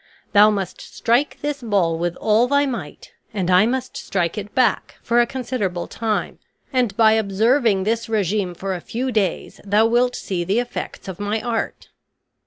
Thou 0.33 0.49
must 0.49 0.81
strike 0.81 1.37
this 1.43 1.61
ball 1.61 1.95
with 1.95 2.15
all 2.15 2.47
thy 2.47 2.65
might 2.65 3.11
and 3.35 3.51
I 3.51 3.67
must 3.67 3.95
strike 3.95 4.35
it 4.35 4.55
back 4.55 4.95
for 5.03 5.21
a 5.21 5.27
considerable 5.27 5.85
time; 5.85 6.39
and 6.73 6.97
by 6.97 7.11
observing 7.11 7.83
this 7.83 8.09
regimen 8.09 8.55
for 8.55 8.73
a 8.73 8.81
few 8.81 9.11
days 9.11 9.61
thou 9.63 9.85
wilt 9.85 10.15
see 10.15 10.43
the 10.43 10.57
effects 10.57 11.07
of 11.07 11.19
my 11.19 11.39
art." 11.39 11.89